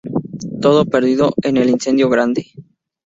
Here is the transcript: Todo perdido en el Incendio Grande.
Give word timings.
Todo 0.61 0.87
perdido 0.87 1.31
en 1.43 1.57
el 1.57 1.69
Incendio 1.69 2.09
Grande. 2.09 2.47